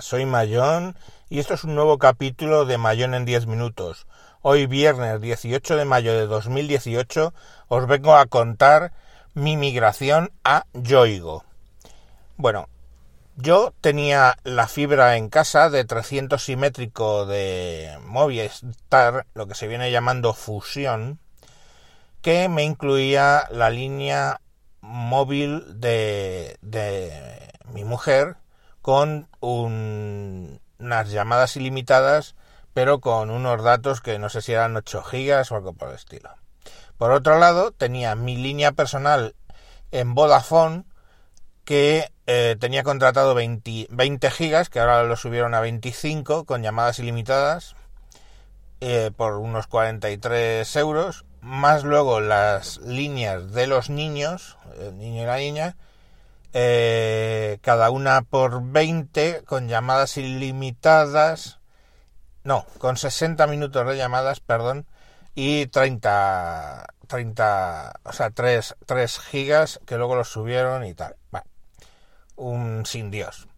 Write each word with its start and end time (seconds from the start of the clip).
Soy 0.00 0.26
Mayón 0.26 0.96
y 1.28 1.38
esto 1.38 1.54
es 1.54 1.64
un 1.64 1.74
nuevo 1.74 1.98
capítulo 1.98 2.64
de 2.64 2.78
Mayón 2.78 3.14
en 3.14 3.24
10 3.24 3.46
minutos. 3.46 4.06
Hoy 4.42 4.66
viernes 4.66 5.20
18 5.20 5.76
de 5.76 5.84
mayo 5.84 6.12
de 6.12 6.26
2018 6.26 7.32
os 7.68 7.86
vengo 7.86 8.16
a 8.16 8.26
contar 8.26 8.92
mi 9.34 9.56
migración 9.56 10.32
a 10.44 10.64
Yoigo. 10.72 11.44
Bueno, 12.36 12.68
yo 13.36 13.74
tenía 13.80 14.36
la 14.44 14.68
fibra 14.68 15.16
en 15.16 15.28
casa 15.28 15.70
de 15.70 15.84
300 15.84 16.42
simétrico 16.42 17.26
de 17.26 17.98
Movistar, 18.02 19.26
lo 19.34 19.46
que 19.46 19.54
se 19.54 19.68
viene 19.68 19.90
llamando 19.90 20.32
fusión, 20.32 21.18
que 22.22 22.48
me 22.48 22.64
incluía 22.64 23.44
la 23.50 23.70
línea 23.70 24.40
móvil 24.80 25.80
de, 25.80 26.56
de 26.60 27.52
mi 27.72 27.84
mujer 27.84 28.36
con 28.86 29.26
unas 29.40 31.10
llamadas 31.10 31.56
ilimitadas, 31.56 32.36
pero 32.72 33.00
con 33.00 33.30
unos 33.30 33.64
datos 33.64 34.00
que 34.00 34.20
no 34.20 34.28
sé 34.28 34.42
si 34.42 34.52
eran 34.52 34.76
8 34.76 35.02
gigas 35.02 35.50
o 35.50 35.56
algo 35.56 35.72
por 35.72 35.88
el 35.88 35.96
estilo. 35.96 36.30
Por 36.96 37.10
otro 37.10 37.40
lado, 37.40 37.72
tenía 37.72 38.14
mi 38.14 38.36
línea 38.36 38.70
personal 38.70 39.34
en 39.90 40.14
Vodafone 40.14 40.84
que 41.64 42.12
eh, 42.28 42.54
tenía 42.60 42.84
contratado 42.84 43.34
20, 43.34 43.88
20, 43.90 44.30
gigas, 44.30 44.68
que 44.68 44.78
ahora 44.78 45.02
lo 45.02 45.16
subieron 45.16 45.54
a 45.54 45.60
25 45.60 46.44
con 46.44 46.62
llamadas 46.62 47.00
ilimitadas 47.00 47.74
eh, 48.80 49.10
por 49.16 49.34
unos 49.38 49.66
43 49.66 50.76
euros, 50.76 51.24
más 51.40 51.82
luego 51.82 52.20
las 52.20 52.76
líneas 52.82 53.50
de 53.50 53.66
los 53.66 53.90
niños, 53.90 54.58
el 54.78 54.96
niño 54.96 55.24
y 55.24 55.26
la 55.26 55.38
niña, 55.38 55.76
eh, 56.58 57.58
cada 57.60 57.90
una 57.90 58.22
por 58.22 58.62
20 58.62 59.42
con 59.44 59.68
llamadas 59.68 60.16
ilimitadas, 60.16 61.58
no, 62.44 62.64
con 62.78 62.96
60 62.96 63.46
minutos 63.46 63.86
de 63.86 63.98
llamadas, 63.98 64.40
perdón, 64.40 64.86
y 65.34 65.66
30, 65.66 66.86
30, 67.08 68.00
o 68.02 68.12
sea, 68.14 68.30
3, 68.30 68.74
3 68.86 69.18
gigas 69.20 69.80
que 69.84 69.98
luego 69.98 70.16
los 70.16 70.30
subieron 70.30 70.86
y 70.86 70.94
tal. 70.94 71.16
Bueno, 71.30 71.46
un 72.36 72.86
sin 72.86 73.10
Dios. 73.10 73.48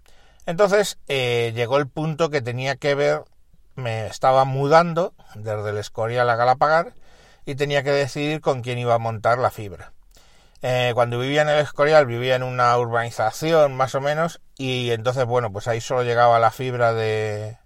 Entonces 0.44 0.98
eh, 1.06 1.52
llegó 1.54 1.78
el 1.78 1.86
punto 1.86 2.30
que 2.30 2.42
tenía 2.42 2.74
que 2.74 2.96
ver, 2.96 3.22
me 3.76 4.08
estaba 4.08 4.44
mudando 4.44 5.14
desde 5.36 5.70
el 5.70 5.78
Escorial 5.78 6.28
a 6.30 6.34
Galapagar 6.34 6.94
y 7.46 7.54
tenía 7.54 7.84
que 7.84 7.92
decidir 7.92 8.40
con 8.40 8.60
quién 8.60 8.78
iba 8.78 8.94
a 8.94 8.98
montar 8.98 9.38
la 9.38 9.52
fibra. 9.52 9.92
Eh, 10.60 10.90
cuando 10.94 11.20
vivía 11.20 11.42
en 11.42 11.48
el 11.50 11.60
Escorial 11.60 12.06
vivía 12.06 12.34
en 12.34 12.42
una 12.42 12.76
urbanización 12.76 13.76
más 13.76 13.94
o 13.94 14.00
menos 14.00 14.40
y 14.56 14.90
entonces 14.90 15.24
bueno 15.24 15.52
pues 15.52 15.68
ahí 15.68 15.80
solo 15.80 16.02
llegaba 16.02 16.40
la 16.40 16.50
fibra 16.50 16.92
de 16.92 17.58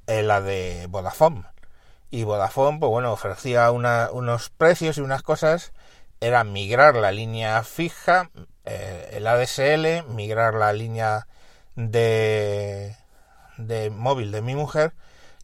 eh, 0.07 0.23
la 0.23 0.41
de 0.41 0.87
Vodafone. 0.89 1.43
Y 2.11 2.23
Vodafone, 2.23 2.79
pues 2.79 2.89
bueno, 2.89 3.11
ofrecía 3.11 3.71
unos 3.71 4.49
precios 4.49 4.97
y 4.97 5.01
unas 5.01 5.21
cosas. 5.21 5.73
Era 6.21 6.43
migrar 6.43 6.95
la 6.95 7.11
línea 7.11 7.63
fija 7.63 8.29
eh, 8.69 9.09
el 9.13 9.25
ADSL, 9.25 10.07
migrar 10.13 10.53
la 10.53 10.73
línea 10.73 11.27
de, 11.75 12.95
de 13.57 13.89
móvil 13.89 14.31
de 14.31 14.43
mi 14.43 14.53
mujer 14.53 14.93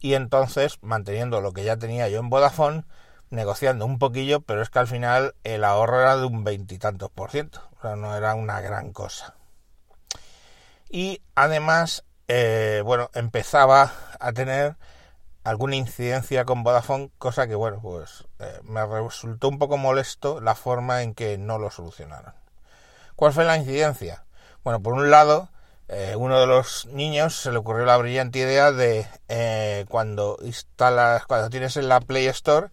y 0.00 0.14
entonces 0.14 0.78
manteniendo 0.80 1.40
lo 1.40 1.52
que 1.52 1.64
ya 1.64 1.76
tenía 1.76 2.08
yo 2.08 2.20
en 2.20 2.30
Vodafone, 2.30 2.84
negociando 3.30 3.84
un 3.84 3.98
poquillo, 3.98 4.42
pero 4.42 4.62
es 4.62 4.70
que 4.70 4.78
al 4.78 4.86
final 4.86 5.34
el 5.42 5.64
ahorro 5.64 6.00
era 6.00 6.16
de 6.16 6.26
un 6.26 6.44
veintitantos 6.44 7.10
por 7.10 7.32
ciento, 7.32 7.62
o 7.78 7.82
sea, 7.82 7.96
no 7.96 8.16
era 8.16 8.36
una 8.36 8.60
gran 8.60 8.92
cosa. 8.92 9.34
Y 10.88 11.22
además, 11.34 12.04
eh, 12.28 12.82
bueno, 12.84 13.10
empezaba 13.14 13.92
a 14.18 14.32
tener 14.32 14.76
alguna 15.44 15.76
incidencia 15.76 16.44
con 16.44 16.62
Vodafone, 16.62 17.10
cosa 17.18 17.46
que, 17.46 17.54
bueno, 17.54 17.80
pues 17.80 18.24
eh, 18.38 18.60
me 18.64 18.84
resultó 18.86 19.48
un 19.48 19.58
poco 19.58 19.76
molesto 19.76 20.40
la 20.40 20.54
forma 20.54 21.02
en 21.02 21.14
que 21.14 21.38
no 21.38 21.58
lo 21.58 21.70
solucionaron. 21.70 22.34
¿Cuál 23.14 23.32
fue 23.32 23.44
la 23.44 23.56
incidencia? 23.56 24.24
Bueno, 24.64 24.80
por 24.80 24.94
un 24.94 25.10
lado, 25.10 25.48
eh, 25.88 26.14
uno 26.16 26.40
de 26.40 26.46
los 26.46 26.86
niños 26.86 27.36
se 27.36 27.52
le 27.52 27.58
ocurrió 27.58 27.84
la 27.84 27.96
brillante 27.96 28.40
idea 28.40 28.72
de 28.72 29.06
cuando 29.88 30.36
instalas, 30.42 31.24
cuando 31.26 31.48
tienes 31.48 31.76
en 31.76 31.88
la 31.88 32.00
Play 32.00 32.26
Store, 32.26 32.68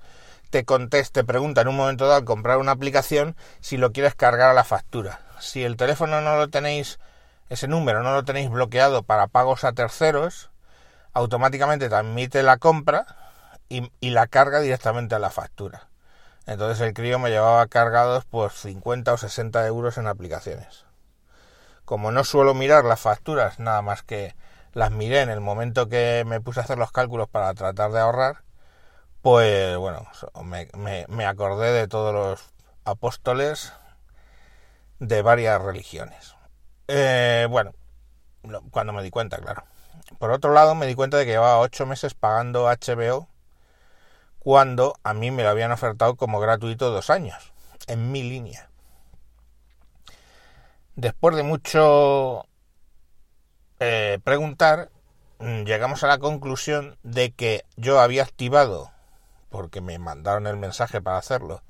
te 0.54 0.66
conteste, 0.66 1.22
te 1.22 1.24
pregunta 1.24 1.62
en 1.62 1.68
un 1.68 1.76
momento 1.76 2.06
dado 2.06 2.18
al 2.18 2.26
comprar 2.26 2.60
una 2.60 2.74
aplicación 2.74 3.36
si 3.60 3.78
lo 3.78 3.92
quieres 3.92 4.14
cargar 4.14 4.52
a 4.52 4.54
la 4.54 4.64
factura. 4.64 5.20
Si 5.40 5.64
el 5.64 5.78
teléfono 5.78 6.22
no 6.22 6.38
lo 6.38 6.50
tenéis, 6.50 7.00
ese 7.50 7.68
número 7.68 8.04
no 8.04 8.14
lo 8.14 8.24
tenéis 8.24 8.50
bloqueado 8.50 9.04
para 9.04 9.28
pagos 9.28 9.64
a 9.64 9.74
terceros, 9.74 10.52
automáticamente 11.14 11.90
te 11.90 11.96
admite 11.96 12.44
la 12.44 12.58
compra 12.58 13.06
y, 13.70 13.90
la 14.10 14.28
carga 14.28 14.60
directamente 14.60 15.16
a 15.16 15.20
la 15.20 15.30
factura. 15.30 15.88
Entonces 16.46 16.86
el 16.86 16.94
crío 16.94 17.20
me 17.20 17.30
llevaba 17.30 17.66
cargados 17.68 18.26
por 18.26 18.52
50 18.52 19.14
o 19.14 19.18
60 19.18 19.66
euros 19.68 19.98
en 19.98 20.08
aplicaciones. 20.08 20.86
Como 21.86 22.12
no 22.12 22.24
suelo 22.24 22.54
mirar 22.54 22.86
las 22.86 23.00
facturas, 23.00 23.60
nada 23.60 23.82
más 23.82 24.04
que 24.04 24.36
las 24.74 24.92
miré 24.92 25.22
en 25.22 25.30
el 25.30 25.42
momento 25.42 25.88
que 25.88 26.24
me 26.26 26.42
puse 26.42 26.60
a 26.60 26.64
hacer 26.64 26.78
los 26.78 26.92
cálculos 26.92 27.30
para 27.30 27.54
tratar 27.54 27.92
de 27.92 28.00
ahorrar, 28.00 28.44
pues 29.22 29.78
bueno, 29.78 30.06
me, 31.08 31.26
acordé 31.26 31.72
de 31.72 31.88
todos 31.88 32.14
los 32.14 32.54
apóstoles 32.84 33.72
de 35.00 35.22
varias 35.22 35.62
religiones. 35.62 36.36
Eh, 36.96 37.48
bueno, 37.50 37.74
cuando 38.70 38.94
me 38.94 39.02
di 39.02 39.10
cuenta, 39.10 39.40
claro. 39.40 39.64
Por 40.20 40.30
otro 40.30 40.54
lado, 40.54 40.76
me 40.76 40.86
di 40.86 40.94
cuenta 40.94 41.18
de 41.18 41.26
que 41.26 41.32
llevaba 41.32 41.58
ocho 41.58 41.88
meses 41.88 42.14
pagando 42.14 42.68
HBO 42.68 43.28
cuando 44.38 44.94
a 45.02 45.16
mí 45.16 45.32
me 45.32 45.42
lo 45.42 45.50
habían 45.50 45.72
ofertado 45.72 46.16
como 46.16 46.40
gratuito 46.40 46.92
dos 46.92 47.10
años, 47.10 47.52
en 47.88 48.12
mi 48.12 48.22
línea. 48.22 48.70
Después 50.96 51.36
de 51.36 51.42
mucho 51.42 52.46
eh, 53.80 54.20
preguntar, 54.24 54.92
mm, 55.40 55.64
llegamos 55.64 56.04
a 56.04 56.08
la 56.08 56.20
conclusión 56.20 57.00
de 57.02 57.32
que 57.32 57.64
yo 57.76 58.00
había 58.02 58.22
activado 58.22 58.92
porque 59.50 59.82
me 59.82 59.98
mandaron 59.98 60.46
el 60.46 60.58
mensaje 60.58 61.02
para 61.02 61.18
hacerlo, 61.18 61.64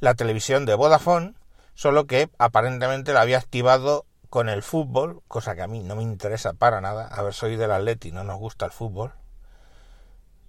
la 0.00 0.14
televisión 0.14 0.66
de 0.66 0.74
Vodafone, 0.74 1.34
solo 1.74 2.08
que 2.08 2.28
aparentemente 2.38 3.12
la 3.12 3.20
había 3.20 3.38
activado 3.38 4.04
con 4.32 4.48
el 4.48 4.62
fútbol, 4.62 5.22
cosa 5.28 5.54
que 5.54 5.60
a 5.60 5.66
mí 5.66 5.80
no 5.80 5.94
me 5.94 6.02
interesa 6.02 6.54
para 6.54 6.80
nada. 6.80 7.06
A 7.06 7.20
ver, 7.20 7.34
soy 7.34 7.56
del 7.56 7.70
Atleti, 7.70 8.12
no 8.12 8.24
nos 8.24 8.38
gusta 8.38 8.64
el 8.64 8.72
fútbol. 8.72 9.12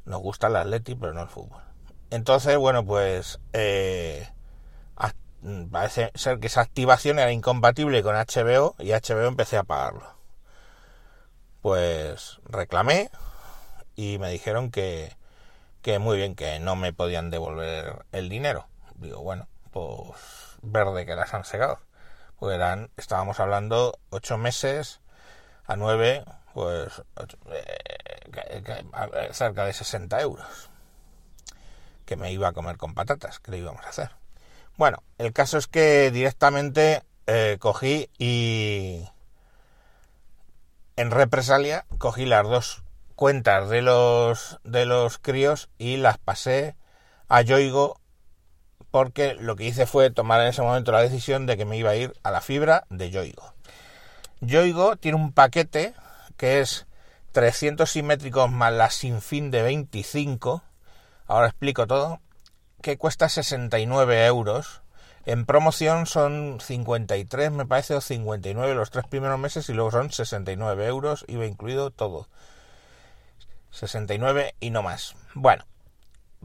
Nos 0.06 0.22
gusta 0.22 0.48
el 0.48 0.56
Atleti, 0.56 0.96
pero 0.96 1.14
no 1.14 1.22
el 1.22 1.28
fútbol. 1.28 1.62
Entonces, 2.10 2.56
bueno, 2.58 2.86
pues 2.86 3.42
eh, 3.52 4.26
parece 5.70 6.14
ser 6.16 6.40
que 6.40 6.48
esa 6.48 6.62
activación 6.62 7.20
era 7.20 7.34
incompatible 7.34 8.02
con 8.04 8.16
HBO 8.16 8.76
y 8.80 8.92
HBO 8.94 9.28
empecé 9.28 9.58
a 9.58 9.64
pagarlo. 9.64 10.16
Pues 11.62 12.40
reclamé 12.46 13.12
y 13.98 14.18
me 14.18 14.30
dijeron 14.30 14.72
que, 14.72 15.18
que 15.82 16.00
muy 16.00 16.16
bien, 16.16 16.36
que 16.36 16.58
no 16.62 16.78
me 16.78 16.94
podían 16.94 17.32
devolver 17.32 18.06
el 18.14 18.30
dinero. 18.30 18.66
Digo, 18.96 19.22
bueno, 19.22 19.50
pues 19.72 20.22
verde 20.62 21.06
que 21.06 21.16
las 21.18 21.34
han 21.34 21.44
segado. 21.44 21.80
Pues 22.38 22.56
eran, 22.56 22.90
estábamos 22.98 23.40
hablando 23.40 24.00
ocho 24.10 24.38
meses 24.38 25.02
a 25.66 25.76
nueve, 25.76 26.24
pues 26.54 27.02
eh, 27.50 29.30
cerca 29.32 29.66
de 29.66 29.74
60 29.74 30.22
euros. 30.22 30.70
Que 32.06 32.16
me 32.16 32.32
iba 32.32 32.50
a 32.50 32.54
comer 32.54 32.78
con 32.78 32.94
patatas, 32.94 33.40
que 33.40 33.52
le 33.52 33.60
íbamos 33.60 33.86
a 33.86 33.90
hacer. 33.90 34.12
Bueno, 34.76 35.04
el 35.18 35.34
caso 35.34 35.58
es 35.58 35.68
que 35.68 36.12
directamente 36.12 37.04
eh, 37.28 37.58
cogí 37.60 38.10
y 38.18 39.08
en 40.96 41.12
represalia 41.12 41.86
cogí 41.98 42.26
las 42.26 42.44
dos 42.44 42.84
cuentas 43.16 43.70
de 43.70 43.82
los 43.82 44.60
de 44.64 44.86
los 44.86 45.20
críos 45.20 45.70
y 45.78 45.98
las 45.98 46.18
pasé 46.18 46.76
a 47.30 47.42
Yoigo 47.42 48.00
porque 48.94 49.34
lo 49.34 49.56
que 49.56 49.66
hice 49.66 49.88
fue 49.88 50.12
tomar 50.12 50.40
en 50.42 50.50
ese 50.50 50.62
momento 50.62 50.92
la 50.92 51.02
decisión 51.02 51.48
de 51.48 51.58
que 51.58 51.66
me 51.66 51.78
iba 51.78 51.90
a 51.90 51.96
ir 51.96 52.14
a 52.22 52.30
la 52.30 52.42
fibra 52.42 52.86
de 52.92 53.10
Yoigo. 53.10 53.56
Yoigo 54.40 54.98
tiene 54.98 55.18
un 55.18 55.34
paquete 55.34 55.96
que 56.38 56.60
es 56.60 56.86
300 57.32 57.90
simétricos 57.90 58.52
más 58.52 58.72
la 58.72 58.92
sin 58.92 59.24
fin 59.24 59.50
de 59.50 59.64
25, 59.64 60.62
ahora 61.26 61.48
explico 61.48 61.88
todo, 61.88 62.22
que 62.84 63.00
cuesta 63.00 63.30
69 63.30 64.28
euros. 64.28 64.84
En 65.26 65.48
promoción 65.48 66.06
son 66.06 66.60
53, 66.62 67.50
me 67.50 67.66
parece, 67.66 67.96
o 67.96 68.02
59 68.02 68.76
los 68.76 68.92
tres 68.92 69.08
primeros 69.08 69.40
meses 69.40 69.68
y 69.70 69.74
luego 69.74 69.90
son 69.90 70.12
69 70.12 70.86
euros, 70.86 71.26
iba 71.28 71.48
incluido 71.48 71.90
todo. 71.90 72.28
69 73.72 74.54
y 74.60 74.70
no 74.70 74.84
más. 74.84 75.16
Bueno, 75.34 75.66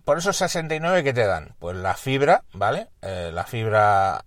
por 0.09 0.17
esos 0.17 0.39
69 0.39 1.05
que 1.05 1.13
te 1.13 1.27
dan, 1.27 1.55
pues 1.59 1.77
la 1.77 1.93
fibra, 1.93 2.43
¿vale? 2.55 2.89
Eh, 3.03 3.31
la 3.31 3.45
fibra, 3.45 4.25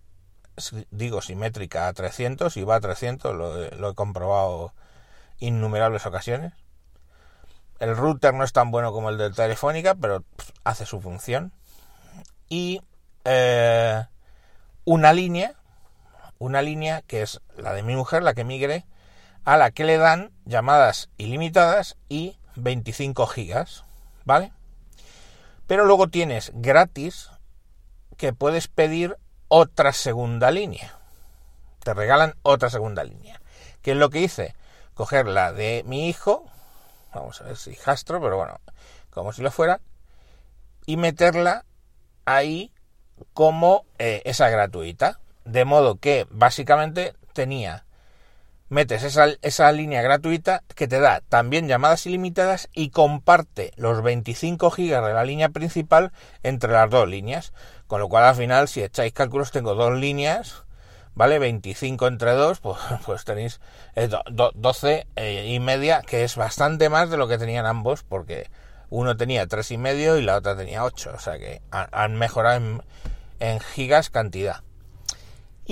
digo, 0.91 1.23
simétrica 1.23 1.87
a 1.87 1.93
300 1.93 2.55
y 2.55 2.63
va 2.63 2.75
a 2.75 2.79
300, 2.79 3.35
lo, 3.35 3.67
lo 3.71 3.89
he 3.89 3.95
comprobado 3.95 4.75
innumerables 5.39 6.05
ocasiones. 6.05 6.53
El 7.79 7.97
router 7.97 8.31
no 8.35 8.43
es 8.43 8.53
tan 8.53 8.69
bueno 8.69 8.91
como 8.91 9.09
el 9.09 9.17
de 9.17 9.31
Telefónica, 9.31 9.95
pero 9.95 10.23
hace 10.63 10.85
su 10.85 11.01
función 11.01 11.51
y 12.47 12.83
eh, 13.25 14.05
una 14.85 15.13
línea, 15.13 15.55
una 16.37 16.61
línea 16.61 17.01
que 17.07 17.23
es 17.23 17.41
la 17.57 17.73
de 17.73 17.81
mi 17.81 17.95
mujer, 17.95 18.21
la 18.21 18.35
que 18.35 18.43
migre, 18.43 18.85
a 19.45 19.57
la 19.57 19.71
que 19.71 19.85
le 19.85 19.97
dan 19.97 20.29
llamadas 20.45 21.09
ilimitadas 21.17 21.97
y 22.07 22.37
25 22.55 23.25
gigas, 23.25 23.83
¿vale? 24.25 24.53
Pero 25.67 25.85
luego 25.85 26.07
tienes 26.07 26.51
gratis 26.53 27.29
que 28.17 28.33
puedes 28.33 28.67
pedir 28.67 29.17
otra 29.47 29.93
segunda 29.93 30.51
línea. 30.51 30.97
Te 31.83 31.93
regalan 31.93 32.35
otra 32.43 32.69
segunda 32.69 33.03
línea. 33.03 33.41
¿Qué 33.81 33.91
es 33.91 33.97
lo 33.97 34.09
que 34.09 34.19
hice? 34.19 34.55
Coger 34.93 35.27
la 35.27 35.51
de 35.51 35.83
mi 35.85 36.07
hijo, 36.07 36.45
vamos 37.13 37.41
a 37.41 37.45
ver 37.45 37.57
si 37.57 37.71
hijastro, 37.71 38.21
pero 38.21 38.37
bueno, 38.37 38.59
como 39.09 39.33
si 39.33 39.41
lo 39.41 39.51
fuera, 39.51 39.81
y 40.85 40.97
meterla 40.97 41.65
ahí 42.25 42.71
como 43.33 43.85
eh, 43.97 44.21
esa 44.25 44.49
gratuita. 44.49 45.19
De 45.43 45.65
modo 45.65 45.95
que 45.95 46.27
básicamente 46.29 47.15
tenía, 47.33 47.85
metes 48.71 49.03
esa, 49.03 49.27
esa 49.41 49.69
línea 49.73 50.01
gratuita 50.01 50.63
que 50.75 50.87
te 50.87 51.01
da 51.01 51.21
también 51.27 51.67
llamadas 51.67 52.05
ilimitadas 52.05 52.69
y 52.73 52.89
comparte 52.89 53.73
los 53.75 54.01
25 54.01 54.71
gigas 54.71 55.05
de 55.05 55.13
la 55.13 55.25
línea 55.25 55.49
principal 55.49 56.13
entre 56.41 56.71
las 56.71 56.89
dos 56.89 57.07
líneas. 57.07 57.51
Con 57.87 57.99
lo 57.99 58.07
cual 58.07 58.23
al 58.23 58.35
final, 58.35 58.69
si 58.69 58.81
echáis 58.81 59.11
cálculos, 59.11 59.51
tengo 59.51 59.75
dos 59.75 59.99
líneas, 59.99 60.63
¿vale? 61.15 61.37
25 61.37 62.07
entre 62.07 62.31
dos, 62.31 62.59
pues, 62.61 62.77
pues 63.05 63.25
tenéis 63.25 63.59
12 64.31 64.93
eh, 64.93 65.05
eh, 65.17 65.45
y 65.49 65.59
media, 65.59 66.01
que 66.01 66.23
es 66.23 66.37
bastante 66.37 66.87
más 66.87 67.09
de 67.09 67.17
lo 67.17 67.27
que 67.27 67.37
tenían 67.37 67.65
ambos, 67.65 68.03
porque 68.03 68.49
uno 68.89 69.17
tenía 69.17 69.47
tres 69.47 69.71
y 69.71 69.77
medio 69.77 70.17
y 70.17 70.21
la 70.21 70.37
otra 70.37 70.55
tenía 70.55 70.85
8, 70.85 71.11
o 71.13 71.19
sea 71.19 71.37
que 71.37 71.61
han 71.69 72.15
mejorado 72.15 72.81
en, 73.39 73.59
gigas 73.59 74.09
cantidad. 74.09 74.63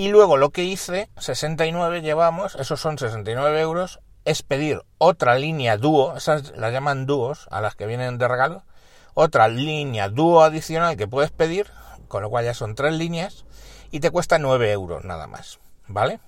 Y 0.00 0.08
luego 0.08 0.38
lo 0.38 0.48
que 0.48 0.64
hice, 0.64 1.10
69 1.18 2.00
llevamos, 2.00 2.54
esos 2.54 2.80
son 2.80 2.96
69 2.96 3.60
euros, 3.60 4.00
es 4.24 4.42
pedir 4.42 4.80
otra 4.96 5.34
línea 5.34 5.76
dúo, 5.76 6.16
esas 6.16 6.56
las 6.56 6.72
llaman 6.72 7.04
dúos, 7.04 7.46
a 7.50 7.60
las 7.60 7.74
que 7.74 7.84
vienen 7.84 8.16
de 8.16 8.26
regalo, 8.26 8.64
otra 9.12 9.48
línea 9.48 10.08
dúo 10.08 10.40
adicional 10.42 10.96
que 10.96 11.06
puedes 11.06 11.32
pedir, 11.32 11.66
con 12.08 12.22
lo 12.22 12.30
cual 12.30 12.46
ya 12.46 12.54
son 12.54 12.74
tres 12.74 12.94
líneas, 12.94 13.44
y 13.90 14.00
te 14.00 14.10
cuesta 14.10 14.38
9 14.38 14.72
euros 14.72 15.04
nada 15.04 15.26
más, 15.26 15.60
¿vale? 15.86 16.18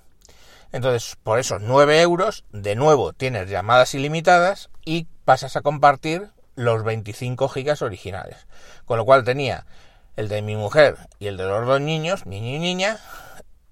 Entonces, 0.72 1.16
por 1.22 1.38
esos 1.38 1.62
9 1.62 2.02
euros, 2.02 2.44
de 2.52 2.76
nuevo 2.76 3.14
tienes 3.14 3.48
llamadas 3.48 3.94
ilimitadas 3.94 4.68
y 4.84 5.06
pasas 5.24 5.56
a 5.56 5.62
compartir 5.62 6.28
los 6.56 6.84
25 6.84 7.48
gigas 7.48 7.80
originales. 7.80 8.36
Con 8.84 8.98
lo 8.98 9.06
cual 9.06 9.24
tenía 9.24 9.64
el 10.16 10.28
de 10.28 10.42
mi 10.42 10.56
mujer 10.56 10.98
y 11.18 11.28
el 11.28 11.38
de 11.38 11.44
los 11.44 11.66
dos 11.66 11.80
niños, 11.80 12.26
niño 12.26 12.56
y 12.56 12.58
niña, 12.58 12.98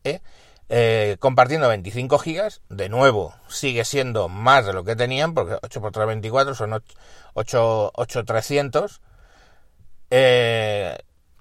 ¿eh? 0.04 0.20
Eh, 0.68 1.16
compartiendo 1.18 1.68
25 1.68 2.18
gigas. 2.18 2.60
De 2.68 2.88
nuevo, 2.88 3.34
sigue 3.48 3.84
siendo 3.84 4.28
más 4.28 4.66
de 4.66 4.72
lo 4.72 4.84
que 4.84 4.96
tenían, 4.96 5.34
porque 5.34 5.58
8 5.62 5.80
por 5.80 5.92
3, 5.92 6.06
24 6.06 6.54
son 6.54 6.80
8, 7.34 7.92
8, 7.94 8.24
300. 8.24 9.00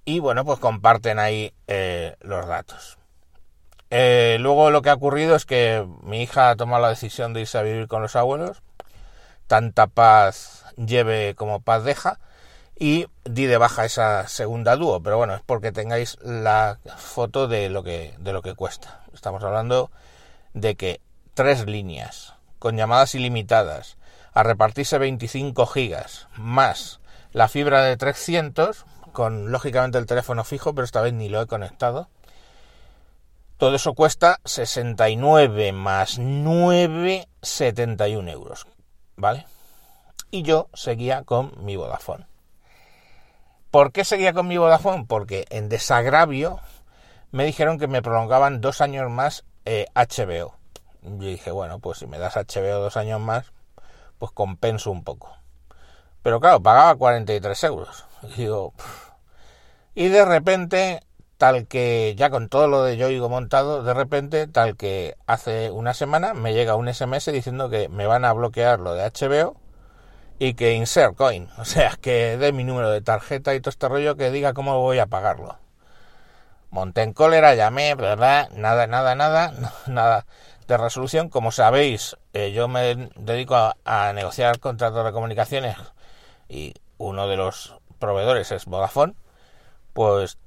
y 0.06 0.20
bueno, 0.20 0.46
pues 0.46 0.60
comparten 0.60 1.20
ahí 1.20 1.54
eh, 1.68 2.16
los 2.22 2.48
datos. 2.48 2.98
luego 3.90 4.72
lo 4.72 4.82
que 4.82 4.90
ha 4.90 4.96
ocurrido 4.96 5.36
es 5.36 5.46
que 5.46 5.88
mi 6.04 6.24
hija 6.24 6.50
ha 6.50 6.56
tomado 6.56 6.82
la 6.82 6.90
decisión 6.90 7.34
de 7.34 7.42
irse 7.42 7.58
a 7.58 7.64
vivir 7.64 7.88
con 7.88 8.02
los 8.02 8.16
abuelos. 8.16 8.62
Tanta 9.48 9.88
paz 9.88 10.66
lleve 10.78 11.36
como 11.36 11.62
paz 11.62 11.84
deja 11.84 12.20
y 12.80 13.08
di 13.26 13.46
de 13.46 13.58
baja 13.58 13.86
esa 13.86 14.28
segunda 14.28 14.76
dúo, 14.76 15.02
pero 15.02 15.18
bueno, 15.18 15.36
es 15.36 15.42
porque 15.46 15.72
tengáis 15.72 16.18
la 16.22 16.80
foto 16.98 17.48
de 17.48 17.70
lo 17.70 17.84
que 17.84 18.16
de 18.20 18.34
lo 18.34 18.42
que 18.42 18.56
cuesta. 18.56 19.02
Estamos 19.14 19.44
hablando 19.44 19.92
de 20.54 20.76
que 20.76 21.02
tres 21.34 21.66
líneas 21.66 22.36
con 22.58 22.78
llamadas 22.78 23.16
ilimitadas 23.16 23.98
a 24.34 24.44
repartirse 24.44 24.98
25 24.98 25.66
gigas 25.68 26.28
más 26.38 27.00
la 27.34 27.48
fibra 27.48 27.84
de 27.84 27.98
300 27.98 28.86
con 29.12 29.52
lógicamente 29.52 29.98
el 29.98 30.06
teléfono 30.06 30.44
fijo, 30.44 30.74
pero 30.74 30.86
esta 30.86 31.02
vez 31.02 31.14
ni 31.14 31.30
lo 31.30 31.42
he 31.42 31.48
conectado. 31.48 32.08
Todo 33.58 33.76
eso 33.76 33.94
cuesta 33.94 34.40
69 34.46 35.74
más 35.74 36.18
9, 36.18 37.28
71 37.42 38.32
euros, 38.32 38.66
¿vale? 39.18 39.46
y 40.32 40.44
yo 40.44 40.70
seguía 40.74 41.24
con 41.24 41.52
mi 41.64 41.76
Vodafone. 41.76 42.29
¿Por 43.72 43.92
qué 43.92 44.04
seguía 44.04 44.34
con 44.34 44.48
mi 44.48 44.58
Vodafone? 44.58 45.06
Porque 45.08 45.46
en 45.52 45.70
desagravio 45.70 46.60
me 47.32 47.46
dijeron 47.46 47.78
que 47.78 47.88
me 47.88 48.02
prolongaban 48.02 48.62
dos 48.62 48.82
años 48.82 49.12
más 49.12 49.46
HBO. 49.66 50.56
Eh, 51.04 51.10
yo 51.20 51.28
dije, 51.28 51.52
bueno, 51.52 51.78
pues 51.78 52.00
si 52.00 52.08
me 52.08 52.18
das 52.18 52.36
HBO 52.36 52.80
dos 52.80 52.98
años 52.98 53.22
más, 53.22 53.52
pues 54.18 54.32
compenso 54.32 54.90
un 54.90 55.04
poco. 55.04 55.38
Pero 56.24 56.40
claro, 56.40 56.62
pagaba 56.62 56.96
43 56.96 57.64
euros. 57.66 58.06
Y 58.24 58.42
digo, 58.42 58.74
y 59.94 60.08
de 60.08 60.26
repente, 60.26 61.02
tal 61.38 61.68
que 61.68 62.16
ya 62.18 62.32
con 62.32 62.50
todo 62.50 62.68
lo 62.68 62.84
de 62.84 62.98
Yoigo 62.98 63.30
montado, 63.30 63.84
de 63.84 63.94
repente, 63.94 64.48
tal 64.48 64.78
que 64.78 65.16
hace 65.28 65.70
una 65.70 65.94
semana 65.94 66.34
me 66.34 66.56
llega 66.56 66.76
un 66.76 66.92
SMS 66.92 67.32
diciendo 67.32 67.70
que 67.70 67.88
me 67.88 68.08
van 68.08 68.26
a 68.26 68.34
bloquear 68.34 68.80
lo 68.80 68.96
de 68.96 69.04
HBO 69.04 69.56
y 70.40 70.54
que 70.54 70.74
insert 70.74 71.16
coin, 71.16 71.50
o 71.58 71.66
sea, 71.66 71.98
que 72.02 72.38
dé 72.38 72.54
mi 72.54 72.64
número 72.64 72.90
de 72.90 73.02
tarjeta 73.02 73.54
y 73.54 73.60
todo 73.60 73.70
este 73.70 73.90
rollo 73.90 74.16
que 74.16 74.32
diga 74.32 74.54
cómo 74.54 74.80
voy 74.80 75.00
a 75.00 75.06
pagarlo. 75.06 75.58
Monté 76.72 77.02
en 77.02 77.14
cólera, 77.14 77.56
llamé, 77.56 77.96
¿verdad? 77.96 78.50
Nada, 78.52 78.88
nada, 78.88 79.16
nada, 79.16 79.54
nada 79.88 80.26
de 80.68 80.78
resolución. 80.78 81.30
Como 81.30 81.52
sabéis, 81.52 82.16
eh, 82.34 82.54
yo 82.54 82.68
me 82.70 83.10
dedico 83.18 83.56
a, 83.84 84.14
negociar 84.14 84.60
contratos 84.60 85.06
de 85.06 85.12
comunicaciones 85.12 85.76
y 86.48 86.74
uno 86.98 87.28
de 87.28 87.38
los 87.38 87.76
proveedores 88.00 88.52
es 88.52 88.66
Vodafone, 88.66 89.16
pues 89.94 90.38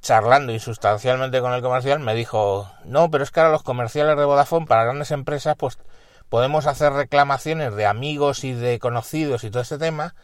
charlando 0.00 0.52
insustancialmente 0.52 1.40
con 1.40 1.52
el 1.52 1.62
comercial 1.62 2.00
me 2.00 2.14
dijo, 2.14 2.70
no, 2.84 3.10
pero 3.10 3.22
es 3.22 3.30
que 3.30 3.40
ahora 3.40 3.52
los 3.52 3.62
comerciales 3.62 4.16
de 4.16 4.24
Vodafone 4.24 4.66
para 4.66 4.84
grandes 4.84 5.10
empresas 5.10 5.54
pues 5.56 5.78
podemos 6.30 6.66
hacer 6.66 6.94
reclamaciones 6.94 7.74
de 7.74 7.84
amigos 7.84 8.44
y 8.44 8.54
de 8.54 8.78
conocidos 8.78 9.44
y 9.44 9.50
todo 9.50 9.60
este 9.62 9.76
tema 9.76 10.14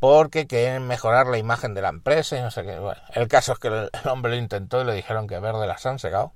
porque 0.00 0.48
quieren 0.48 0.88
mejorar 0.88 1.28
la 1.28 1.38
imagen 1.38 1.74
de 1.74 1.80
la 1.80 1.88
empresa 1.88 2.36
y 2.36 2.42
no 2.42 2.50
sé 2.50 2.64
qué. 2.64 2.76
Bueno, 2.80 3.00
el 3.14 3.28
caso 3.28 3.52
es 3.52 3.60
que 3.60 3.68
el, 3.68 3.90
hombre 4.10 4.32
lo 4.32 4.36
intentó 4.36 4.82
y 4.82 4.84
le 4.84 4.94
dijeron 4.94 5.28
que 5.28 5.38
verde 5.38 5.66
las 5.68 5.86
han 5.86 6.00
secado. 6.00 6.32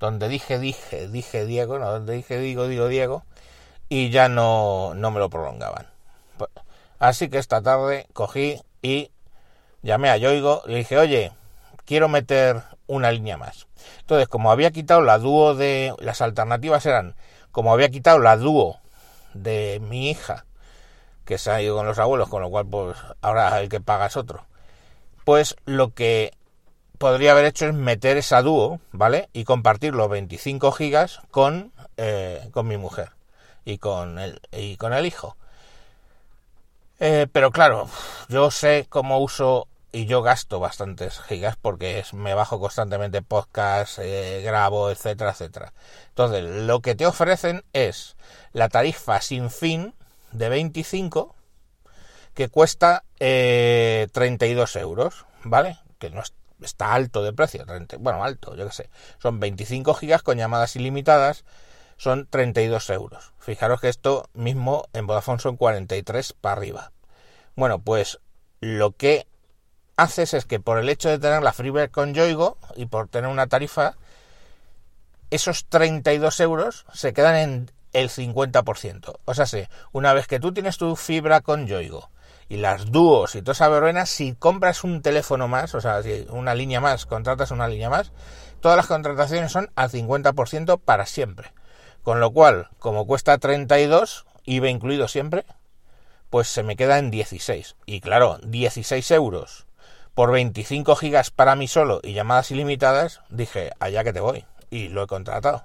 Donde 0.00 0.28
dije, 0.28 0.58
dije, 0.58 1.06
dije 1.08 1.46
Diego, 1.46 1.78
no, 1.78 1.88
donde 1.90 2.14
dije 2.14 2.38
digo, 2.38 2.66
digo 2.66 2.88
Diego, 2.88 3.22
y 3.88 4.10
ya 4.10 4.28
no, 4.28 4.94
no 4.94 5.12
me 5.12 5.20
lo 5.20 5.30
prolongaban. 5.30 5.86
Pues, 6.36 6.50
así 6.98 7.28
que 7.28 7.38
esta 7.38 7.62
tarde 7.62 8.08
cogí 8.12 8.60
y 8.82 9.12
llamé 9.82 10.10
a 10.10 10.16
Yoigo 10.16 10.62
y 10.66 10.70
le 10.72 10.78
dije, 10.78 10.98
oye, 10.98 11.32
quiero 11.84 12.08
meter 12.08 12.62
una 12.88 13.12
línea 13.12 13.36
más. 13.36 13.68
Entonces, 14.00 14.26
como 14.26 14.50
había 14.50 14.72
quitado 14.72 15.00
la 15.02 15.18
dúo 15.18 15.54
de... 15.54 15.94
Las 16.00 16.20
alternativas 16.22 16.84
eran, 16.86 17.14
como 17.52 17.72
había 17.72 17.90
quitado 17.90 18.18
la 18.18 18.36
dúo 18.36 18.78
de 19.34 19.80
mi 19.88 20.10
hija 20.10 20.44
que 21.24 21.38
se 21.38 21.50
ha 21.50 21.62
ido 21.62 21.76
con 21.76 21.86
los 21.86 21.98
abuelos, 21.98 22.28
con 22.28 22.42
lo 22.42 22.50
cual 22.50 22.66
pues 22.66 22.96
ahora 23.20 23.60
el 23.60 23.68
que 23.68 23.80
paga 23.80 24.06
es 24.06 24.16
otro. 24.16 24.46
Pues 25.24 25.56
lo 25.64 25.94
que 25.94 26.32
podría 26.98 27.32
haber 27.32 27.44
hecho 27.44 27.66
es 27.66 27.74
meter 27.74 28.16
esa 28.16 28.42
dúo, 28.42 28.80
¿vale? 28.92 29.28
Y 29.32 29.44
compartir 29.44 29.94
los 29.94 30.10
25 30.10 30.72
gigas 30.72 31.20
con, 31.30 31.72
eh, 31.96 32.48
con 32.52 32.66
mi 32.66 32.76
mujer 32.76 33.10
y 33.64 33.78
con 33.78 34.18
el, 34.18 34.40
y 34.52 34.76
con 34.76 34.92
el 34.92 35.06
hijo. 35.06 35.36
Eh, 36.98 37.26
pero 37.32 37.50
claro, 37.50 37.88
yo 38.28 38.50
sé 38.50 38.86
cómo 38.88 39.20
uso 39.20 39.68
y 39.92 40.06
yo 40.06 40.22
gasto 40.22 40.60
bastantes 40.60 41.20
gigas 41.20 41.56
porque 41.56 41.98
es, 41.98 42.14
me 42.14 42.34
bajo 42.34 42.60
constantemente 42.60 43.22
podcast, 43.22 43.98
eh, 44.00 44.42
grabo, 44.44 44.90
etcétera, 44.90 45.30
etcétera. 45.30 45.72
Entonces, 46.08 46.44
lo 46.44 46.80
que 46.80 46.94
te 46.94 47.06
ofrecen 47.06 47.64
es 47.72 48.16
la 48.52 48.68
tarifa 48.68 49.20
sin 49.20 49.50
fin 49.50 49.94
de 50.32 50.48
25 50.48 51.34
que 52.34 52.48
cuesta 52.48 53.04
eh, 53.18 54.08
32 54.12 54.76
euros, 54.76 55.26
¿vale? 55.44 55.78
Que 55.98 56.10
no 56.10 56.22
está 56.62 56.94
alto 56.94 57.22
de 57.22 57.32
precio, 57.32 57.64
bueno, 57.98 58.22
alto, 58.22 58.54
yo 58.54 58.66
qué 58.66 58.72
sé. 58.72 58.90
Son 59.18 59.40
25 59.40 59.94
gigas 59.94 60.22
con 60.22 60.38
llamadas 60.38 60.76
ilimitadas, 60.76 61.44
son 61.96 62.26
32 62.26 62.90
euros. 62.90 63.32
Fijaros 63.38 63.80
que 63.80 63.88
esto 63.88 64.28
mismo 64.34 64.84
en 64.92 65.06
Vodafone 65.06 65.40
son 65.40 65.56
43 65.56 66.32
para 66.34 66.56
arriba. 66.56 66.92
Bueno, 67.56 67.80
pues 67.80 68.20
lo 68.60 68.92
que 68.92 69.26
haces 69.96 70.34
es 70.34 70.44
que 70.46 70.60
por 70.60 70.78
el 70.78 70.88
hecho 70.88 71.08
de 71.08 71.18
tener 71.18 71.42
la 71.42 71.52
Freeware 71.52 71.90
con 71.90 72.14
Yoigo 72.14 72.58
y 72.76 72.86
por 72.86 73.08
tener 73.08 73.30
una 73.30 73.46
tarifa, 73.46 73.96
esos 75.30 75.66
32 75.66 76.40
euros 76.40 76.86
se 76.92 77.12
quedan 77.12 77.36
en 77.36 77.70
el 77.92 78.08
50%. 78.08 79.18
O 79.24 79.34
sea, 79.34 79.46
sí, 79.46 79.64
una 79.92 80.12
vez 80.12 80.26
que 80.26 80.40
tú 80.40 80.52
tienes 80.52 80.78
tu 80.78 80.96
fibra 80.96 81.40
con 81.40 81.66
Yoigo 81.66 82.10
y 82.48 82.56
las 82.56 82.90
dúos 82.90 83.34
y 83.34 83.42
toda 83.42 83.52
esa 83.52 83.68
verbena, 83.68 84.06
si 84.06 84.34
compras 84.34 84.82
un 84.84 85.02
teléfono 85.02 85.48
más, 85.48 85.74
o 85.74 85.80
sea, 85.80 86.02
si 86.02 86.26
una 86.30 86.54
línea 86.54 86.80
más, 86.80 87.06
contratas 87.06 87.52
una 87.52 87.68
línea 87.68 87.90
más, 87.90 88.12
todas 88.60 88.76
las 88.76 88.86
contrataciones 88.86 89.52
son 89.52 89.70
al 89.76 89.90
50% 89.90 90.80
para 90.80 91.06
siempre. 91.06 91.52
Con 92.02 92.18
lo 92.18 92.32
cual, 92.32 92.68
como 92.78 93.06
cuesta 93.06 93.38
32, 93.38 94.26
IVA 94.44 94.68
incluido 94.68 95.06
siempre, 95.06 95.44
pues 96.28 96.48
se 96.48 96.62
me 96.62 96.76
queda 96.76 96.98
en 96.98 97.10
16. 97.10 97.76
Y 97.86 98.00
claro, 98.00 98.38
16 98.42 99.10
euros 99.12 99.66
por 100.20 100.32
25 100.32 100.96
gigas 100.96 101.30
para 101.30 101.56
mí 101.56 101.66
solo 101.66 102.00
y 102.02 102.12
llamadas 102.12 102.50
ilimitadas, 102.50 103.22
dije, 103.30 103.70
allá 103.80 104.04
que 104.04 104.12
te 104.12 104.20
voy. 104.20 104.44
Y 104.68 104.88
lo 104.88 105.02
he 105.02 105.06
contratado. 105.06 105.64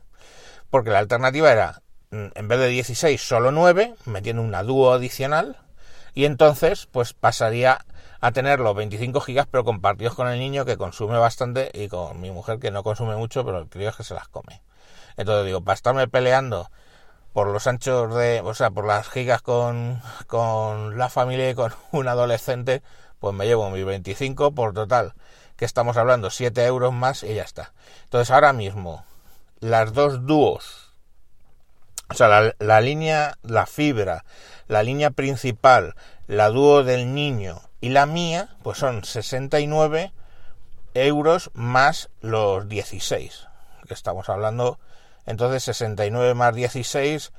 Porque 0.70 0.92
la 0.92 1.00
alternativa 1.00 1.52
era 1.52 1.82
Mm, 2.16 2.28
en 2.36 2.48
vez 2.48 2.60
de 2.60 2.68
16 2.68 3.22
solo 3.22 3.52
9, 3.52 3.96
metiendo 4.06 4.42
una 4.42 4.64
dúo 4.64 4.94
adicional, 4.94 5.58
y 6.14 6.24
entonces 6.24 6.88
pues 6.90 7.14
pasaría 7.14 7.86
a 8.22 8.32
tener 8.32 8.60
los 8.62 8.74
25 8.74 9.20
gigas 9.20 9.48
pero 9.52 9.66
compartidos 9.66 10.16
con 10.16 10.30
el 10.30 10.40
niño 10.40 10.64
que 10.64 10.78
consume 10.78 11.18
bastante 11.18 11.72
y 11.74 11.90
con 11.90 12.22
mi 12.22 12.32
mujer 12.32 12.60
que 12.60 12.72
no 12.72 12.84
consume 12.84 13.18
mucho 13.18 13.46
pero 13.46 13.60
el 13.60 13.68
crío 13.68 13.90
es 13.90 13.96
que 13.98 14.04
se 14.06 14.14
las 14.14 14.30
come. 14.30 14.62
Entonces 15.18 15.46
digo, 15.46 15.62
para 15.62 15.76
estarme 15.76 16.08
peleando 16.08 16.70
por 17.34 17.48
los 17.48 17.68
anchos 17.68 18.16
de, 18.16 18.42
o 18.42 18.54
sea, 18.54 18.72
por 18.72 18.86
las 18.86 19.10
gigas 19.10 19.42
con, 19.42 20.02
con 20.28 20.98
la 20.98 21.10
familia 21.10 21.50
y 21.50 21.56
con 21.56 21.74
un 21.92 22.08
adolescente, 22.08 22.82
pues 23.26 23.36
me 23.36 23.48
llevo 23.48 23.72
mis 23.72 23.84
25 23.84 24.52
por 24.52 24.76
total, 24.76 25.16
que 25.56 25.66
estamos 25.66 25.98
hablando 25.98 26.30
7 26.30 26.64
euros 26.64 26.94
más 26.94 27.24
y 27.24 27.34
ya 27.34 27.42
está. 27.42 27.74
Entonces 28.04 28.30
ahora 28.30 28.54
mismo, 28.54 29.04
las 29.62 29.94
dos 29.94 30.28
dúos 30.28 30.86
o 32.08 32.14
sea, 32.14 32.54
la, 32.60 32.82
línea, 32.82 33.40
la 33.42 33.66
fibra, 33.66 34.26
la 34.68 34.84
línea 34.84 35.10
principal, 35.10 35.96
la 36.28 36.50
dúo 36.50 36.84
del 36.84 37.16
niño 37.16 37.62
y 37.82 37.90
la 37.90 38.06
mía, 38.06 38.50
pues 38.62 38.78
son 38.78 39.04
69 39.04 40.14
euros 40.94 41.50
más 41.56 42.12
los 42.22 42.70
16, 42.70 43.48
que 43.88 43.96
estamos 43.96 44.30
hablando. 44.30 44.78
Entonces 45.26 45.64
69 45.64 46.36
más 46.36 46.54
16, 46.54 47.34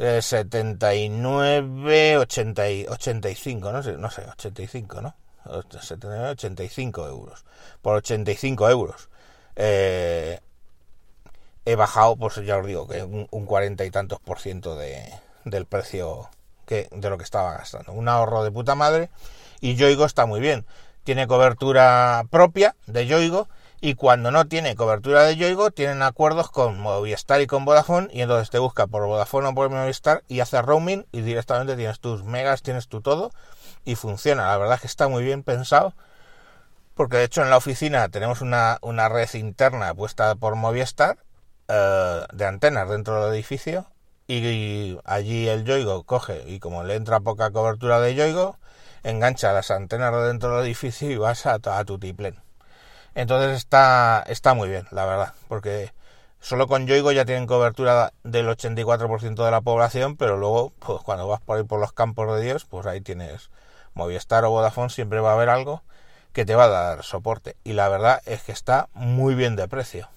79, 0.00 2.16
80, 2.16 2.62
85, 2.88 3.72
no 3.72 3.82
sé, 3.82 3.98
no 3.98 4.10
sé, 4.10 4.22
85, 4.22 5.02
¿no? 5.02 5.14
79, 5.44 6.30
85 6.30 7.06
euros. 7.06 7.44
Por 7.82 7.96
85 7.96 8.70
euros. 8.70 9.10
Eh, 9.56 10.40
he 11.66 11.74
bajado, 11.74 12.16
pues 12.16 12.36
ya 12.36 12.56
os 12.56 12.66
digo, 12.66 12.88
que 12.88 13.02
un, 13.02 13.46
cuarenta 13.46 13.84
y 13.84 13.90
tantos 13.90 14.20
por 14.20 14.38
ciento 14.38 14.74
de, 14.74 15.06
del 15.44 15.66
precio 15.66 16.30
que, 16.64 16.88
de 16.90 17.10
lo 17.10 17.18
que 17.18 17.24
estaba 17.24 17.52
gastando. 17.52 17.92
Un 17.92 18.08
ahorro 18.08 18.42
de 18.42 18.50
puta 18.50 18.74
madre. 18.74 19.10
Y 19.60 19.74
Yoigo 19.74 20.06
está 20.06 20.24
muy 20.24 20.40
bien. 20.40 20.64
Tiene 21.04 21.26
cobertura 21.26 22.24
propia 22.30 22.74
de 22.86 23.06
Yoigo. 23.06 23.50
Y 23.80 23.94
cuando 23.94 24.30
no 24.30 24.46
tiene 24.46 24.76
cobertura 24.76 25.22
de 25.24 25.36
Yoigo, 25.36 25.70
tienen 25.70 26.02
acuerdos 26.02 26.50
con 26.50 26.78
Movistar 26.80 27.40
y 27.40 27.46
con 27.46 27.64
Vodafone. 27.64 28.08
Y 28.12 28.20
entonces 28.20 28.50
te 28.50 28.58
busca 28.58 28.86
por 28.86 29.06
Vodafone 29.06 29.48
o 29.48 29.54
por 29.54 29.70
Movistar 29.70 30.22
y 30.28 30.40
hace 30.40 30.60
roaming. 30.60 31.06
Y 31.12 31.22
directamente 31.22 31.76
tienes 31.76 32.00
tus 32.00 32.24
megas, 32.24 32.62
tienes 32.62 32.88
tu 32.88 33.00
todo. 33.00 33.30
Y 33.84 33.94
funciona. 33.94 34.46
La 34.48 34.58
verdad 34.58 34.74
es 34.74 34.80
que 34.82 34.86
está 34.86 35.08
muy 35.08 35.24
bien 35.24 35.42
pensado. 35.42 35.94
Porque 36.94 37.16
de 37.16 37.24
hecho 37.24 37.42
en 37.42 37.50
la 37.50 37.56
oficina 37.56 38.08
tenemos 38.10 38.42
una, 38.42 38.78
una 38.82 39.08
red 39.08 39.32
interna 39.34 39.94
puesta 39.94 40.34
por 40.34 40.56
Movistar 40.56 41.16
eh, 41.68 42.26
de 42.32 42.44
antenas 42.44 42.88
dentro 42.90 43.24
del 43.24 43.34
edificio 43.34 43.86
y, 44.26 44.98
allí 45.04 45.48
el 45.48 45.64
Yoigo 45.64 46.04
coge 46.04 46.44
y 46.46 46.60
como 46.60 46.84
le 46.84 46.94
entra 46.94 47.20
poca 47.20 47.50
cobertura 47.50 48.00
de 48.00 48.14
Yoigo, 48.14 48.58
engancha 49.02 49.52
las 49.52 49.70
antenas 49.70 50.12
dentro 50.26 50.56
del 50.56 50.66
edificio 50.66 51.10
y 51.10 51.16
vas 51.16 51.46
a, 51.46 51.54
a 51.54 51.84
tu 51.84 51.98
tiplen. 51.98 52.40
Entonces 53.14 53.56
está, 53.56 54.24
está 54.26 54.54
muy 54.54 54.68
bien, 54.68 54.86
la 54.90 55.04
verdad, 55.04 55.34
porque 55.48 55.92
solo 56.40 56.66
con 56.66 56.86
Yoigo 56.86 57.12
ya 57.12 57.24
tienen 57.24 57.46
cobertura 57.46 58.12
del 58.22 58.48
84% 58.48 59.44
de 59.44 59.50
la 59.50 59.60
población, 59.60 60.16
pero 60.16 60.36
luego, 60.36 60.72
pues 60.78 61.02
cuando 61.02 61.26
vas 61.26 61.40
por 61.40 61.58
ahí 61.58 61.64
por 61.64 61.80
los 61.80 61.92
campos 61.92 62.34
de 62.34 62.42
Dios, 62.42 62.64
pues 62.64 62.86
ahí 62.86 63.00
tienes 63.00 63.50
Movistar 63.94 64.44
o 64.44 64.50
Vodafone, 64.50 64.90
siempre 64.90 65.20
va 65.20 65.30
a 65.30 65.34
haber 65.34 65.48
algo 65.48 65.82
que 66.32 66.44
te 66.44 66.54
va 66.54 66.64
a 66.64 66.68
dar 66.68 67.02
soporte. 67.02 67.56
Y 67.64 67.72
la 67.72 67.88
verdad 67.88 68.22
es 68.26 68.42
que 68.42 68.52
está 68.52 68.88
muy 68.94 69.34
bien 69.34 69.56
de 69.56 69.68
precio. 69.68 70.08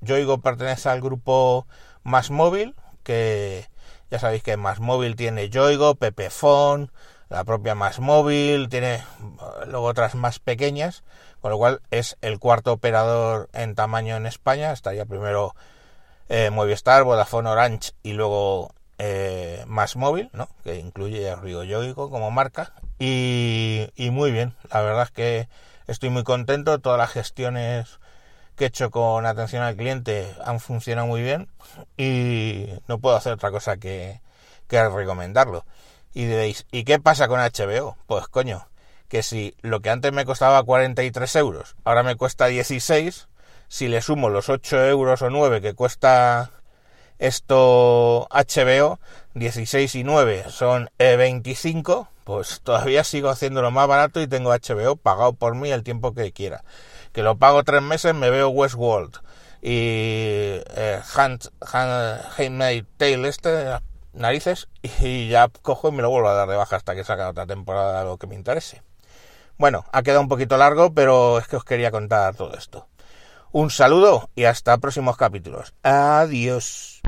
Yoigo 0.00 0.38
pertenece 0.38 0.88
al 0.88 1.00
grupo 1.00 1.66
Más 2.02 2.30
Móvil, 2.30 2.74
que 3.02 3.68
ya 4.10 4.18
sabéis 4.18 4.42
que 4.42 4.56
Más 4.56 4.80
Móvil 4.80 5.14
tiene 5.14 5.50
Yoigo, 5.50 5.94
Pepefon, 5.94 6.90
la 7.30 7.44
propia 7.44 7.74
Más 7.74 8.00
Móvil, 8.00 8.68
tiene 8.68 9.02
luego 9.66 9.86
otras 9.86 10.14
más 10.14 10.40
pequeñas, 10.40 11.04
con 11.40 11.52
lo 11.52 11.58
cual 11.58 11.80
es 11.90 12.18
el 12.20 12.38
cuarto 12.38 12.72
operador 12.72 13.48
en 13.52 13.74
tamaño 13.74 14.16
en 14.16 14.26
España. 14.26 14.72
Estaría 14.72 15.06
primero 15.06 15.54
eh, 16.28 16.50
Movistar, 16.50 17.04
Vodafone 17.04 17.48
Orange 17.48 17.92
y 18.02 18.12
luego 18.12 18.74
eh, 18.98 19.64
Más 19.66 19.96
Móvil, 19.96 20.28
¿no? 20.32 20.48
que 20.64 20.76
incluye 20.76 21.34
Río 21.36 21.62
Yoigo 21.62 22.10
como 22.10 22.30
marca. 22.32 22.72
Y, 22.98 23.88
y 23.94 24.10
muy 24.10 24.32
bien, 24.32 24.54
la 24.72 24.82
verdad 24.82 25.04
es 25.04 25.10
que 25.12 25.48
estoy 25.86 26.10
muy 26.10 26.24
contento, 26.24 26.80
todas 26.80 26.98
las 26.98 27.10
gestiones 27.10 28.00
que 28.56 28.64
he 28.64 28.68
hecho 28.68 28.90
con 28.90 29.24
atención 29.24 29.62
al 29.62 29.76
cliente 29.76 30.34
han 30.44 30.60
funcionado 30.60 31.06
muy 31.06 31.22
bien 31.22 31.48
y 31.96 32.66
no 32.88 32.98
puedo 32.98 33.16
hacer 33.16 33.32
otra 33.32 33.50
cosa 33.52 33.76
que, 33.76 34.20
que 34.66 34.88
recomendarlo. 34.88 35.64
Y 36.12 36.24
diréis, 36.24 36.66
¿y 36.72 36.84
qué 36.84 36.98
pasa 36.98 37.28
con 37.28 37.40
HBO? 37.40 37.96
Pues 38.06 38.26
coño, 38.28 38.68
que 39.08 39.22
si 39.22 39.54
lo 39.62 39.80
que 39.80 39.90
antes 39.90 40.12
me 40.12 40.24
costaba 40.24 40.62
43 40.62 41.36
euros, 41.36 41.76
ahora 41.84 42.02
me 42.02 42.16
cuesta 42.16 42.46
16, 42.46 43.28
si 43.68 43.88
le 43.88 44.02
sumo 44.02 44.28
los 44.28 44.48
8 44.48 44.86
euros 44.86 45.22
o 45.22 45.30
9 45.30 45.60
que 45.60 45.74
cuesta 45.74 46.50
esto 47.20 48.26
HBO 48.30 48.98
16 49.34 49.94
y 49.94 50.04
9 50.04 50.46
son 50.48 50.90
E25, 50.98 52.08
pues 52.24 52.60
todavía 52.62 53.04
sigo 53.04 53.28
haciéndolo 53.28 53.70
más 53.70 53.86
barato 53.86 54.20
y 54.20 54.26
tengo 54.26 54.50
HBO 54.50 54.96
pagado 54.96 55.34
por 55.34 55.54
mí 55.54 55.70
el 55.70 55.82
tiempo 55.82 56.14
que 56.14 56.32
quiera. 56.32 56.64
Que 57.12 57.22
lo 57.22 57.36
pago 57.36 57.62
tres 57.62 57.82
meses, 57.82 58.14
me 58.14 58.30
veo 58.30 58.48
Westworld 58.48 59.18
y 59.62 60.62
eh, 60.74 61.00
Hand, 61.14 61.50
Handmade 61.60 62.86
Tale 62.96 63.28
este, 63.28 63.78
narices, 64.12 64.68
y 65.00 65.28
ya 65.28 65.48
cojo 65.62 65.88
y 65.88 65.92
me 65.92 66.02
lo 66.02 66.10
vuelvo 66.10 66.28
a 66.28 66.34
dar 66.34 66.48
de 66.48 66.56
baja 66.56 66.76
hasta 66.76 66.94
que 66.94 67.04
salga 67.04 67.30
otra 67.30 67.46
temporada 67.46 68.00
algo 68.00 68.18
que 68.18 68.26
me 68.26 68.34
interese. 68.34 68.82
Bueno, 69.58 69.84
ha 69.92 70.02
quedado 70.02 70.22
un 70.22 70.28
poquito 70.28 70.56
largo, 70.56 70.94
pero 70.94 71.38
es 71.38 71.46
que 71.46 71.56
os 71.56 71.64
quería 71.64 71.90
contar 71.90 72.34
todo 72.34 72.54
esto. 72.56 72.86
Un 73.52 73.70
saludo 73.70 74.30
y 74.34 74.44
hasta 74.44 74.78
próximos 74.78 75.16
capítulos. 75.16 75.74
Adiós. 75.82 77.02